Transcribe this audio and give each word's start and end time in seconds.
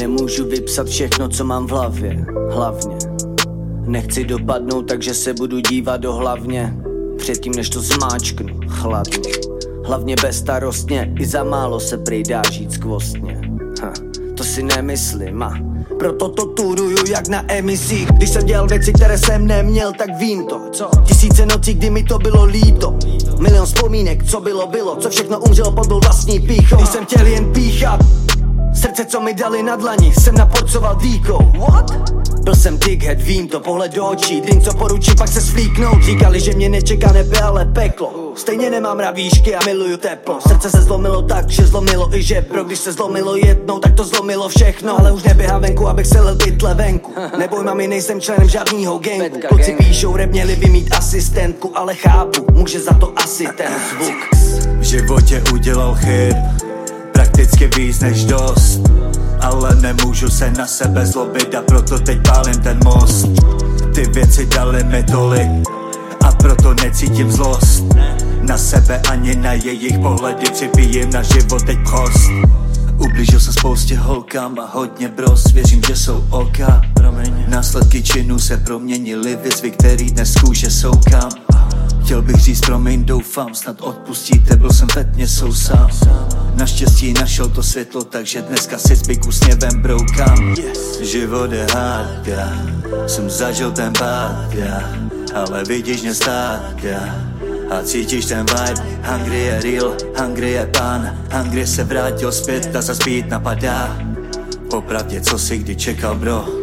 Nemůžu 0.00 0.48
vypsat 0.48 0.86
všechno, 0.86 1.28
co 1.28 1.44
mám 1.44 1.66
v 1.66 1.70
hlavě, 1.70 2.26
hlavně. 2.50 2.96
Nechci 3.86 4.24
dopadnout, 4.24 4.82
takže 4.82 5.14
se 5.14 5.34
budu 5.34 5.60
dívat 5.60 6.00
do 6.00 6.12
hlavně. 6.12 6.74
Předtím, 7.16 7.52
než 7.54 7.70
to 7.70 7.80
zmáčknu, 7.80 8.60
chladně. 8.68 9.32
Hlavně 9.84 10.16
bezstarostně, 10.22 11.14
i 11.20 11.26
za 11.26 11.44
málo 11.44 11.80
se 11.80 11.98
prý 11.98 12.22
dá 12.22 12.42
žít 12.50 12.72
skvostně 12.72 13.47
si 14.48 14.62
nemyslím 14.62 15.42
a 15.42 15.52
proto 15.98 16.28
to 16.28 16.46
turuju 16.46 16.96
jak 17.10 17.28
na 17.28 17.44
emisích. 17.52 18.08
Když 18.12 18.30
jsem 18.30 18.46
dělal 18.46 18.66
věci, 18.66 18.92
které 18.92 19.18
jsem 19.18 19.46
neměl, 19.46 19.92
tak 19.92 20.10
vím 20.18 20.46
to 20.46 20.60
Co? 20.72 20.90
Tisíce 21.04 21.46
nocí, 21.46 21.74
kdy 21.74 21.90
mi 21.90 22.02
to 22.02 22.18
bylo 22.18 22.44
líto. 22.44 22.94
Milion 23.38 23.66
vzpomínek, 23.66 24.24
co 24.24 24.40
bylo, 24.40 24.66
bylo. 24.66 24.96
Co 24.96 25.10
všechno 25.10 25.40
umřelo 25.40 25.72
pod 25.72 25.86
byl 25.86 26.00
vlastní 26.00 26.40
pícho. 26.40 26.76
Když 26.76 26.88
jsem 26.88 27.04
chtěl 27.04 27.26
jen 27.26 27.52
píchat 27.52 28.00
Srdce, 28.78 29.04
co 29.04 29.20
mi 29.20 29.34
dali 29.34 29.62
na 29.62 29.76
dlani, 29.76 30.12
jsem 30.14 30.34
naporcoval 30.34 30.96
dýkou. 30.96 31.52
What? 31.58 31.90
Byl 32.42 32.54
jsem 32.54 32.78
dighead, 32.78 33.20
vím 33.20 33.48
to, 33.48 33.60
pohled 33.60 33.94
do 33.94 34.06
očí. 34.06 34.40
Drink, 34.40 34.62
co 34.62 34.74
poručí, 34.74 35.10
pak 35.18 35.28
se 35.28 35.40
svlíknout 35.40 36.02
Říkali, 36.02 36.40
že 36.40 36.52
mě 36.52 36.68
nečeká 36.68 37.12
nebe, 37.12 37.40
ale 37.40 37.64
peklo. 37.64 38.32
Stejně 38.36 38.70
nemám 38.70 38.98
na 38.98 39.10
výšky 39.10 39.54
a 39.54 39.64
miluju 39.64 39.96
teplo. 39.96 40.38
Srdce 40.48 40.70
se 40.70 40.82
zlomilo 40.82 41.22
tak, 41.22 41.50
že 41.50 41.66
zlomilo 41.66 42.14
i 42.14 42.22
žebro. 42.22 42.64
Když 42.64 42.78
se 42.78 42.92
zlomilo 42.92 43.36
jednou, 43.36 43.78
tak 43.78 43.94
to 43.94 44.04
zlomilo 44.04 44.48
všechno. 44.48 45.00
Ale 45.00 45.12
už 45.12 45.22
neběhám 45.22 45.62
venku, 45.62 45.88
abych 45.88 46.06
se 46.06 46.20
lil 46.20 46.34
bytle 46.34 46.74
venku. 46.74 47.12
Neboj 47.38 47.64
mami, 47.64 47.88
nejsem 47.88 48.20
členem 48.20 48.48
žádnýho 48.48 48.98
gangu 48.98 49.40
Kluci 49.48 49.72
píšou, 49.72 50.16
rap 50.16 50.30
měli 50.30 50.56
by 50.56 50.66
mít 50.66 50.94
asistentku 50.94 51.78
Ale 51.78 51.94
chápu, 51.94 52.46
může 52.52 52.80
za 52.80 52.94
to 52.94 53.12
asi 53.16 53.48
ten 53.56 53.72
zvuk. 53.90 54.16
V 54.78 54.82
životě 54.82 55.42
udělal 55.52 55.94
chyb 55.94 56.36
Prakticky 57.48 57.80
víc 57.80 58.00
než 58.00 58.24
dost. 58.24 58.80
Ale 59.40 59.74
nemůžu 59.74 60.28
se 60.28 60.50
na 60.50 60.66
sebe 60.66 61.06
zlobit 61.06 61.54
a 61.54 61.62
proto 61.62 61.98
teď 61.98 62.18
pálím 62.22 62.60
ten 62.60 62.80
most. 62.84 63.28
Ty 63.94 64.06
věci 64.06 64.46
dali 64.46 64.84
mi 64.84 65.02
tolik 65.02 65.48
a 66.24 66.32
proto 66.32 66.74
necítím 66.74 67.32
zlost. 67.32 67.84
Na 68.42 68.58
sebe 68.58 69.00
ani 69.10 69.36
na 69.36 69.52
jejich 69.52 69.98
pohledy 69.98 70.50
připijím 70.52 71.10
na 71.10 71.22
život 71.22 71.62
teď 71.66 71.78
kost. 71.90 72.30
Ublížil 72.98 73.40
jsem 73.40 73.52
spoustě 73.52 73.96
holkám 73.96 74.58
a 74.58 74.70
hodně 74.74 75.08
bros, 75.08 75.52
věřím, 75.52 75.82
že 75.88 75.96
jsou 75.96 76.24
oka. 76.30 76.82
Následky 77.48 78.02
činů 78.02 78.38
se 78.38 78.56
proměnily, 78.56 79.38
výzvy, 79.44 79.70
který 79.70 80.10
dnes 80.10 80.34
kůže 80.34 80.70
soukám. 80.70 81.30
Chtěl 82.04 82.22
bych 82.22 82.36
říct 82.36 82.60
promiň, 82.60 83.04
doufám, 83.04 83.54
snad 83.54 83.80
odpustíte, 83.80 84.56
byl 84.56 84.72
jsem 84.72 84.88
ve 84.96 85.04
tmě, 85.04 85.28
jsou 85.28 85.54
sám 85.54 85.88
Naštěstí 86.58 87.12
našel 87.12 87.48
to 87.48 87.62
světlo, 87.62 88.04
takže 88.04 88.42
dneska 88.42 88.78
si 88.78 88.96
zbyku 88.96 89.32
sněvem 89.32 89.82
broukám 89.82 90.54
Život 91.00 91.52
je 91.52 91.66
hádka, 91.74 92.52
jsem 93.06 93.30
zažil 93.30 93.72
ten 93.72 93.92
pád, 93.92 94.54
ale 95.34 95.64
vidíš 95.64 96.02
mě 96.02 96.14
stát, 96.14 96.74
a 97.70 97.82
cítíš 97.82 98.24
ten 98.26 98.46
vibe, 98.46 99.00
hungry 99.02 99.38
je 99.38 99.60
real, 99.60 99.96
hungry 100.18 100.50
je 100.50 100.66
pán, 100.66 101.18
hungry 101.32 101.66
se 101.66 101.84
vrátil 101.84 102.32
zpět 102.32 102.76
a 102.76 102.82
zas 102.82 102.98
napadá. 103.28 103.98
Popravdě, 104.70 105.20
co 105.20 105.38
si 105.38 105.58
kdy 105.58 105.76
čekal, 105.76 106.14
bro? 106.14 106.57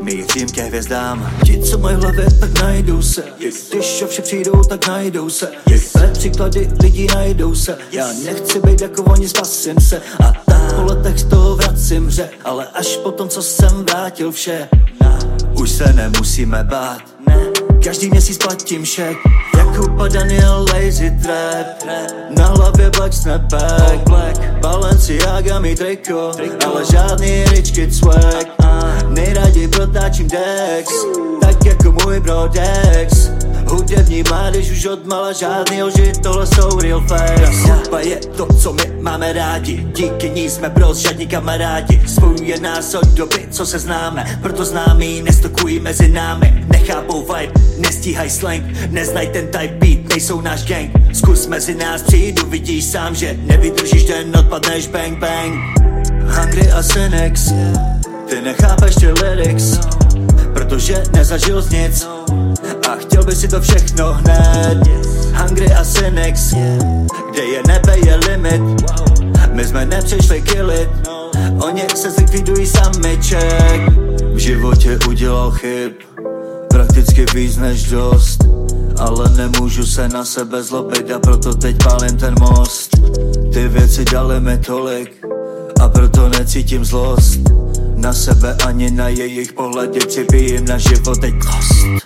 Mířím 0.00 0.48
ke 0.48 0.62
hvězdám. 0.62 1.30
Ti, 1.44 1.58
co 1.58 1.78
mají 1.78 1.96
hlavě, 1.96 2.26
tak 2.40 2.62
najdou 2.62 3.02
se. 3.02 3.24
Když 3.72 4.02
o 4.02 4.06
vše 4.06 4.22
přijdou, 4.22 4.64
tak 4.64 4.88
najdou 4.88 5.30
se. 5.30 5.48
Své 5.78 6.08
příklady 6.12 6.68
lidí 6.82 7.06
najdou 7.14 7.54
se. 7.54 7.78
Já 7.92 8.06
nechci 8.24 8.60
být 8.60 8.80
jako 8.80 9.02
oni, 9.02 9.28
spasím 9.28 9.80
se. 9.80 10.02
A 10.24 10.32
tak 10.46 10.74
po 10.74 10.82
letech 10.82 11.18
z 11.18 11.24
toho 11.24 11.56
vracím 11.56 12.06
hře. 12.06 12.30
Ale 12.44 12.66
až 12.74 12.96
po 12.96 13.12
tom, 13.12 13.28
co 13.28 13.42
jsem 13.42 13.84
vrátil 13.90 14.32
vše. 14.32 14.68
Už 15.60 15.70
se 15.70 15.92
nemusíme 15.92 16.64
bát. 16.64 17.02
Každý 17.84 18.10
měsíc 18.10 18.38
platím 18.38 18.84
šek. 18.84 19.16
Jako 19.56 20.08
Daniel 20.08 20.66
Lazy 20.74 21.12
Trap. 21.22 21.66
Na 22.38 22.46
hlavě 22.46 22.90
Black 22.90 23.12
Snapback. 23.12 24.08
Balenciaga 24.60 25.58
mi 25.58 25.76
triko. 25.76 26.32
Ale 26.66 26.84
žádný 26.84 27.44
rich 27.44 27.72
kid 27.72 27.94
swag 27.94 28.53
Protáčím 29.84 30.28
Dex. 30.28 30.88
Tak 31.40 31.64
jako 31.64 31.92
můj 31.92 32.20
bro 32.20 32.48
Dex 32.48 33.30
Hudební 33.66 34.22
mládež 34.30 34.70
už 34.70 34.86
od 34.86 35.06
mala 35.06 35.32
žádný 35.32 35.82
lži, 35.82 36.12
tohle 36.22 36.46
jsou 36.46 36.80
real 36.80 37.00
facts. 37.00 37.68
Hudba 37.68 38.00
je 38.00 38.16
to, 38.16 38.46
co 38.46 38.72
my 38.72 38.92
máme 39.00 39.32
rádi. 39.32 39.86
Díky 39.96 40.30
ní 40.30 40.50
jsme 40.50 40.68
bros, 40.68 40.98
žádní 40.98 41.26
kamarádi. 41.26 42.02
Spojuje 42.06 42.60
nás 42.60 42.94
od 42.94 43.06
doby, 43.06 43.48
co 43.50 43.66
se 43.66 43.78
známe. 43.78 44.38
Proto 44.42 44.64
známí 44.64 45.22
nestokují 45.22 45.80
mezi 45.80 46.08
námi. 46.08 46.64
Nechápou 46.68 47.20
vibe, 47.22 47.52
nestíhaj 47.78 48.30
slang. 48.30 48.64
Neznaj 48.90 49.26
ten 49.26 49.46
type 49.46 49.74
beat, 49.78 50.08
nejsou 50.08 50.40
náš 50.40 50.64
gang. 50.64 50.90
Zkus 51.12 51.46
mezi 51.46 51.74
nás 51.74 52.02
přijdu, 52.02 52.46
vidíš 52.46 52.84
sám, 52.84 53.14
že 53.14 53.36
Nevydržíš 53.46 54.04
den, 54.04 54.32
odpadneš 54.38 54.86
bang 54.86 55.18
bang. 55.18 55.54
Hungry 56.36 56.72
a 56.72 56.82
Senex 56.82 57.52
ty 58.34 58.40
nechápeš 58.42 58.94
ty 58.94 59.12
lyrics 59.12 59.78
Protože 60.52 61.02
nezažil 61.12 61.62
z 61.62 61.70
nic. 61.70 62.08
A 62.90 62.96
chtěl 62.96 63.24
by 63.24 63.36
si 63.36 63.48
to 63.48 63.60
všechno 63.60 64.12
hned. 64.12 64.78
Hungry 65.34 65.74
a 65.74 65.84
Cynics 65.84 66.54
Kde 67.30 67.42
je 67.42 67.62
nebe 67.66 67.98
je 68.06 68.16
limit. 68.16 68.62
My 69.52 69.64
jsme 69.64 69.86
nepřišli 69.86 70.42
killit 70.42 70.88
Oni 71.66 71.82
se 71.94 72.10
zlikvidují 72.10 72.66
samiček 72.66 73.80
V 74.34 74.38
životě 74.38 74.98
udělal 75.08 75.50
chyb 75.50 75.92
Prakticky 76.70 77.26
víc 77.34 77.56
než 77.56 77.90
dost. 77.90 78.44
Ale 78.98 79.28
nemůžu 79.36 79.86
se 79.86 80.08
na 80.08 80.24
sebe 80.24 80.62
zlobit 80.62 81.10
a 81.10 81.18
proto 81.18 81.54
teď 81.54 81.76
pálím 81.84 82.16
ten 82.16 82.34
most. 82.40 82.90
Ty 83.52 83.68
věci 83.68 84.04
dali 84.04 84.40
mi 84.40 84.58
tolik 84.58 85.24
a 85.80 85.88
proto 85.88 86.28
necítím 86.28 86.84
zlost 86.84 87.40
na 88.04 88.12
sebe 88.12 88.56
ani 88.66 88.90
na 88.90 89.08
jejich 89.08 89.52
pohledy 89.52 90.00
připijím 90.00 90.64
na 90.64 90.78
život 90.78 91.20
teď 91.20 91.34
kost 91.34 92.03